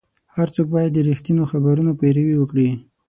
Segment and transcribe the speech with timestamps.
[0.35, 2.69] هر څوک باید د رښتینو خبرونو پیروي وکړي.